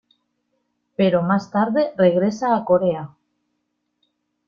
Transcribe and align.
Pero 0.95 1.21
más 1.21 1.51
tarde 1.51 1.93
regresa 1.95 2.55
a 2.57 2.65
Corea. 2.65 3.11